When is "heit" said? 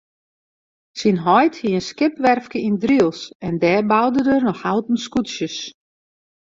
1.25-1.55